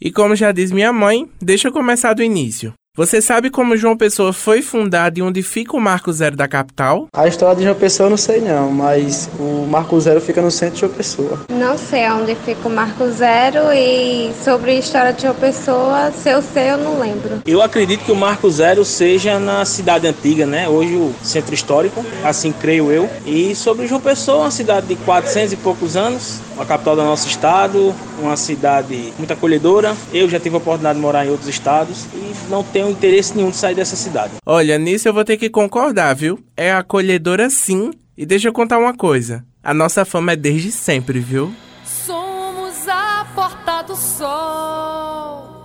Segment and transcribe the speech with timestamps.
[0.00, 2.72] E como já diz minha mãe, deixa eu começar do início.
[2.96, 7.06] Você sabe como João Pessoa foi fundado e onde fica o Marco Zero da capital?
[7.12, 10.50] A história de João Pessoa eu não sei não, mas o Marco Zero fica no
[10.50, 11.40] centro de João Pessoa.
[11.48, 16.28] Não sei onde fica o Marco Zero e sobre a história de João Pessoa, se
[16.30, 17.40] eu sei, eu não lembro.
[17.44, 20.68] Eu acredito que o Marco Zero seja na cidade antiga, né?
[20.68, 23.08] Hoje o centro histórico, assim creio eu.
[23.24, 27.28] E sobre João Pessoa, uma cidade de 400 e poucos anos, a capital do nosso
[27.28, 29.96] estado, uma cidade muito acolhedora.
[30.12, 33.50] Eu já tive a oportunidade de morar em outros estados e não tenho interesse nenhum
[33.50, 34.34] de sair dessa cidade.
[34.44, 36.38] Olha, nisso eu vou ter que concordar, viu?
[36.56, 37.90] É acolhedora sim.
[38.16, 39.44] E deixa eu contar uma coisa.
[39.62, 41.54] A nossa fama é desde sempre, viu?
[41.84, 45.58] Somos a porta do sol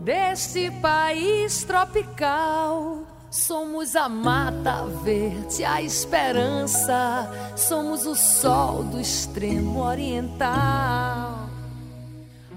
[0.00, 3.11] deste país tropical.
[3.32, 7.26] Somos a mata verde, a esperança.
[7.56, 11.31] Somos o sol do extremo oriental.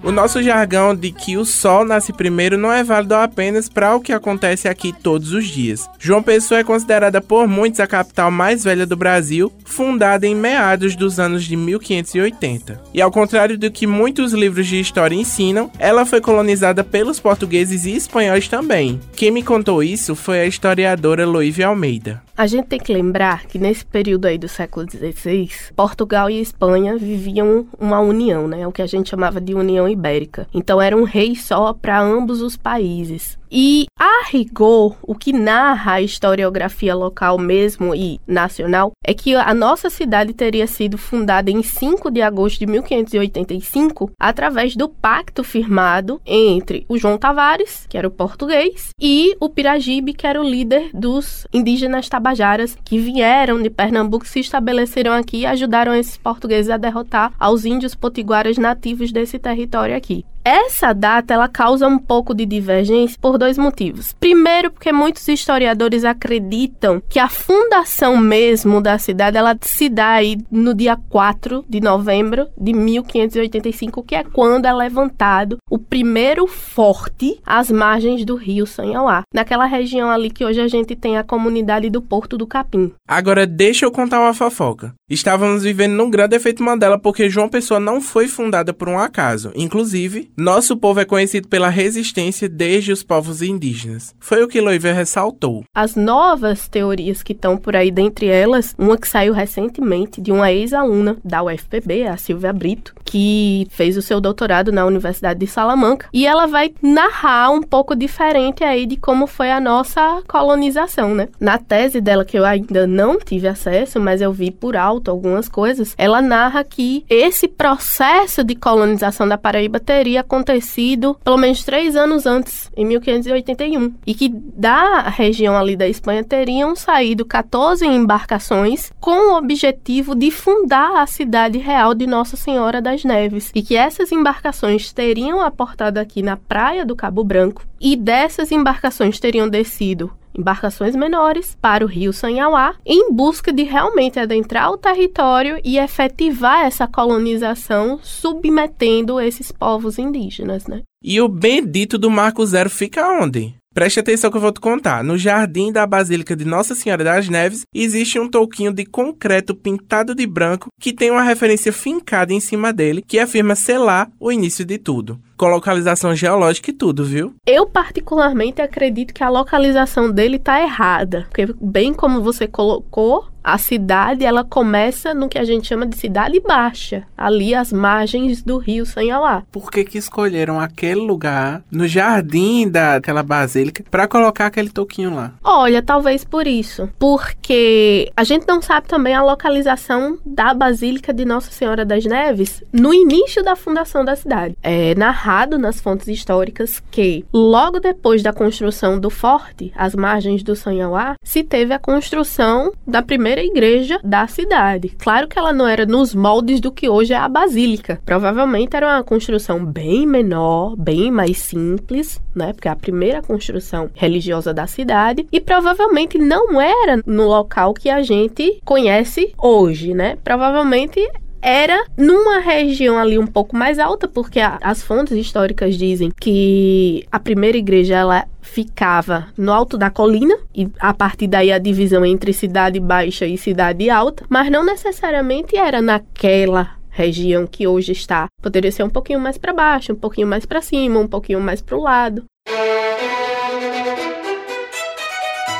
[0.02, 4.00] O nosso jargão de que o sol nasce primeiro não é válido apenas para o
[4.00, 5.88] que acontece aqui todos os dias.
[5.98, 10.94] João Pessoa é considerada por muitos a capital mais velha do Brasil, fundada em meados
[10.94, 12.80] dos anos de 1580.
[12.94, 17.84] E ao contrário do que muitos livros de história ensinam, ela foi colonizada pelos portugueses
[17.84, 19.00] e espanhóis também.
[19.14, 22.25] Quem me contou isso foi a historiadora Loívia Almeida.
[22.36, 26.94] A gente tem que lembrar que nesse período aí do século XVI, Portugal e Espanha
[26.98, 28.66] viviam uma união, né?
[28.66, 30.46] O que a gente chamava de União Ibérica.
[30.52, 33.38] Então era um rei só para ambos os países.
[33.58, 39.54] E, a rigor, o que narra a historiografia local mesmo e nacional é que a
[39.54, 46.20] nossa cidade teria sido fundada em 5 de agosto de 1585 através do pacto firmado
[46.26, 50.90] entre o João Tavares, que era o português, e o Piragibe, que era o líder
[50.92, 56.76] dos indígenas tabajaras que vieram de Pernambuco, se estabeleceram aqui e ajudaram esses portugueses a
[56.76, 60.26] derrotar aos índios potiguaras nativos desse território aqui.
[60.48, 64.12] Essa data ela causa um pouco de divergência por dois motivos.
[64.12, 70.38] Primeiro, porque muitos historiadores acreditam que a fundação mesmo da cidade ela se dá aí
[70.48, 77.40] no dia 4 de novembro de 1585, que é quando é levantado o primeiro forte
[77.44, 81.90] às margens do rio Sanhauá, naquela região ali que hoje a gente tem a comunidade
[81.90, 82.92] do Porto do Capim.
[83.08, 84.94] Agora deixa eu contar uma fofoca.
[85.10, 89.50] Estávamos vivendo num grande efeito Mandela porque João Pessoa não foi fundada por um acaso.
[89.56, 94.14] Inclusive, nosso povo é conhecido pela resistência desde os povos indígenas.
[94.20, 95.64] Foi o que Loiver ressaltou.
[95.74, 100.52] As novas teorias que estão por aí, dentre elas, uma que saiu recentemente de uma
[100.52, 106.06] ex-aluna da UFPB, a Silvia Brito, que fez o seu doutorado na Universidade de Salamanca,
[106.12, 111.28] e ela vai narrar um pouco diferente aí de como foi a nossa colonização, né?
[111.40, 115.48] Na tese dela, que eu ainda não tive acesso, mas eu vi por alto algumas
[115.48, 121.96] coisas, ela narra que esse processo de colonização da Paraíba teria acontecido pelo menos três
[121.96, 128.92] anos antes, em 1581, e que da região ali da Espanha teriam saído 14 embarcações
[129.00, 133.76] com o objetivo de fundar a cidade real de Nossa Senhora das Neves, e que
[133.76, 140.12] essas embarcações teriam aportado aqui na praia do Cabo Branco, e dessas embarcações teriam descido
[140.36, 146.64] embarcações menores para o rio Sanhauá, em busca de realmente adentrar o território e efetivar
[146.64, 150.82] essa colonização, submetendo esses povos indígenas, né?
[151.02, 153.54] E o bendito do Marco Zero fica onde?
[153.76, 155.04] Preste atenção que eu vou te contar.
[155.04, 160.14] No jardim da Basílica de Nossa Senhora das Neves existe um touquinho de concreto pintado
[160.14, 164.64] de branco que tem uma referência fincada em cima dele que afirma selar o início
[164.64, 165.20] de tudo.
[165.36, 167.34] Com localização geológica e tudo, viu?
[167.46, 173.58] Eu particularmente acredito que a localização dele tá errada, porque bem como você colocou, a
[173.58, 178.58] cidade ela começa no que a gente chama de cidade baixa, ali às margens do
[178.58, 179.44] rio Sanhauá.
[179.52, 185.32] Por que que escolheram aquele lugar no jardim daquela basílica para colocar aquele toquinho lá?
[185.44, 191.24] Olha, talvez por isso, porque a gente não sabe também a localização da Basílica de
[191.24, 194.56] Nossa Senhora das Neves no início da fundação da cidade.
[194.60, 200.56] É narrado nas fontes históricas que logo depois da construção do forte, às margens do
[200.56, 204.88] Sanhauá, se teve a construção da primeira igreja da cidade.
[204.98, 208.00] Claro que ela não era nos moldes do que hoje é a basílica.
[208.04, 212.52] Provavelmente era uma construção bem menor, bem mais simples, né?
[212.52, 217.88] Porque é a primeira construção religiosa da cidade e provavelmente não era no local que
[217.88, 220.16] a gente conhece hoje, né?
[220.22, 221.00] Provavelmente
[221.46, 227.06] era numa região ali um pouco mais alta, porque a, as fontes históricas dizem que
[227.12, 232.04] a primeira igreja ela ficava no alto da colina e a partir daí a divisão
[232.04, 238.26] entre cidade baixa e cidade alta, mas não necessariamente era naquela região que hoje está,
[238.42, 241.62] poderia ser um pouquinho mais para baixo, um pouquinho mais para cima, um pouquinho mais
[241.62, 242.24] para o lado.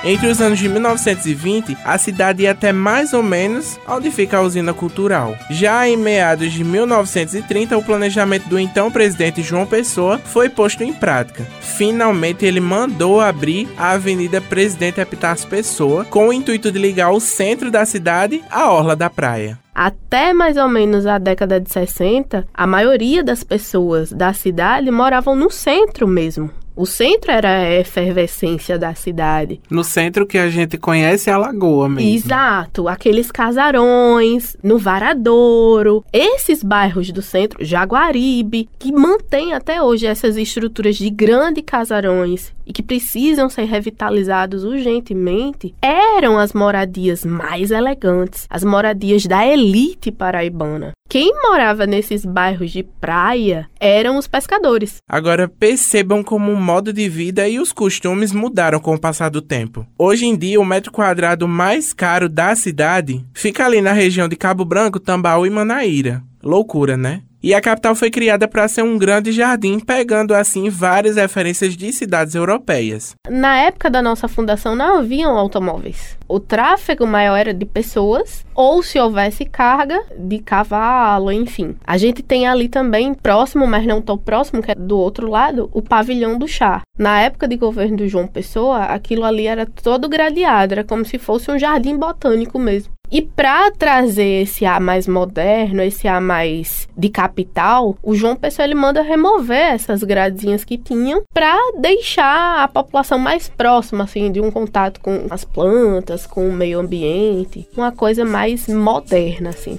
[0.04, 4.42] Entre os anos de 1920, a cidade ia até mais ou menos onde fica a
[4.42, 5.36] usina cultural.
[5.50, 10.92] Já em meados de 1930, o planejamento do então presidente João Pessoa foi posto em
[10.92, 11.44] prática.
[11.60, 17.20] Finalmente, ele mandou abrir a Avenida Presidente Epitácio Pessoa com o intuito de ligar o
[17.20, 19.58] centro da cidade à orla da praia.
[19.74, 25.36] Até mais ou menos a década de 60, a maioria das pessoas da cidade moravam
[25.36, 26.50] no centro mesmo.
[26.76, 29.62] O centro era a efervescência da cidade.
[29.70, 32.14] No centro que a gente conhece é a Lagoa mesmo.
[32.14, 40.36] Exato, aqueles casarões, no Varadouro, esses bairros do centro, Jaguaribe, que mantém até hoje essas
[40.36, 48.46] estruturas de grandes casarões e que precisam ser revitalizados urgentemente, eram as moradias mais elegantes,
[48.50, 50.92] as moradias da elite paraibana.
[51.08, 54.98] Quem morava nesses bairros de praia eram os pescadores.
[55.08, 59.40] Agora percebam como o modo de vida e os costumes mudaram com o passar do
[59.40, 59.86] tempo.
[59.96, 64.34] Hoje em dia, o metro quadrado mais caro da cidade fica ali na região de
[64.34, 66.22] Cabo Branco, Tambaú e Manaíra.
[66.42, 67.22] Loucura, né?
[67.46, 71.92] E a capital foi criada para ser um grande jardim, pegando assim várias referências de
[71.92, 73.14] cidades europeias.
[73.30, 76.18] Na época da nossa fundação não haviam automóveis.
[76.26, 81.76] O tráfego maior era de pessoas, ou se houvesse carga, de cavalo, enfim.
[81.86, 85.70] A gente tem ali também, próximo, mas não tão próximo, que é do outro lado,
[85.72, 86.82] o pavilhão do chá.
[86.98, 91.16] Na época de governo do João Pessoa, aquilo ali era todo gradeado, era como se
[91.16, 92.92] fosse um jardim botânico mesmo.
[93.10, 98.64] E para trazer esse ar mais moderno, esse ar mais de capital, o João Pessoa
[98.64, 104.40] ele manda remover essas gradezinhas que tinham para deixar a população mais próxima assim de
[104.40, 109.78] um contato com as plantas, com o meio ambiente, uma coisa mais moderna assim.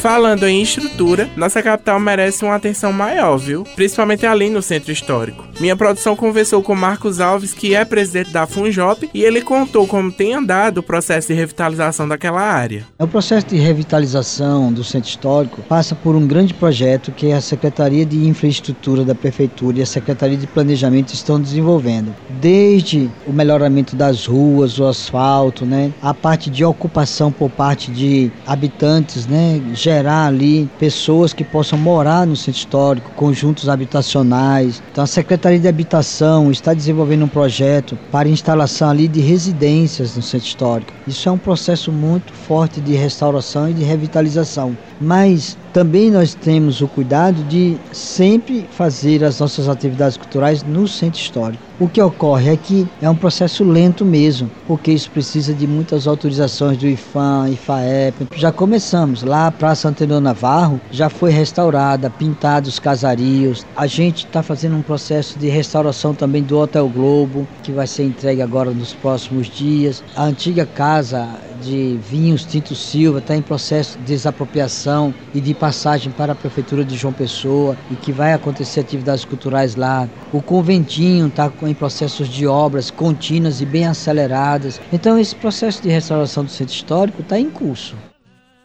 [0.00, 3.64] Falando em estrutura, nossa capital merece uma atenção maior, viu?
[3.76, 5.44] Principalmente ali no centro histórico.
[5.60, 10.10] Minha produção conversou com Marcos Alves, que é presidente da Funjop, e ele contou como
[10.10, 12.86] tem andado o processo de revitalização daquela área.
[12.98, 18.06] O processo de revitalização do centro histórico passa por um grande projeto que a Secretaria
[18.06, 22.14] de Infraestrutura da Prefeitura e a Secretaria de Planejamento estão desenvolvendo.
[22.40, 28.32] Desde o melhoramento das ruas, o asfalto, né, a parte de ocupação por parte de
[28.46, 34.80] habitantes, né, gerar ali pessoas que possam morar no centro histórico, conjuntos habitacionais.
[34.92, 40.22] Então a Secretaria de Habitação está desenvolvendo um projeto para instalação ali de residências no
[40.22, 40.92] centro histórico.
[41.08, 44.78] Isso é um processo muito forte de restauração e de revitalização.
[45.00, 51.20] Mas também nós temos o cuidado de sempre fazer as nossas atividades culturais no centro
[51.20, 51.70] histórico.
[51.80, 56.06] O que ocorre é que é um processo lento mesmo, porque isso precisa de muitas
[56.06, 58.28] autorizações do IFAM, IFAEP.
[58.36, 63.64] Já começamos lá, Praça Antenor Navarro já foi restaurada, pintados os casarios.
[63.74, 68.04] A gente está fazendo um processo de restauração também do Hotel Globo, que vai ser
[68.04, 70.04] entregue agora nos próximos dias.
[70.14, 71.28] A antiga casa
[71.62, 76.82] de vinhos Tinto Silva está em processo de desapropriação e de passagem para a Prefeitura
[76.82, 80.08] de João Pessoa e que vai acontecer atividades culturais lá.
[80.32, 84.80] O Conventinho está em processos de obras contínuas e bem aceleradas.
[84.90, 87.94] Então esse processo de restauração do centro histórico está em curso.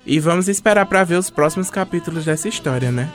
[0.06, 3.10] E vamos esperar para ver os próximos capítulos dessa história, né?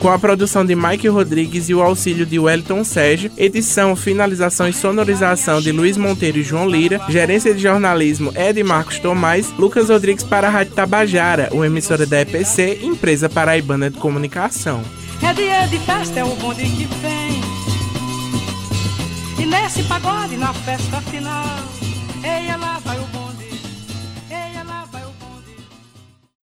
[0.00, 4.72] Com a produção de Mike Rodrigues e o auxílio de Wellington Sérgio, edição, finalização e
[4.72, 10.22] sonorização de Luiz Monteiro e João Lira, gerência de jornalismo de Marcos Tomás, Lucas Rodrigues
[10.22, 14.82] para a Rádio Tabajara, uma emissora da EPC, empresa paraibana de comunicação.
[15.20, 17.40] É dia de festa, é o bonde que vem.
[19.36, 21.58] E nesse pagode, na festa final,
[22.22, 23.17] ei, ela vai o bonde.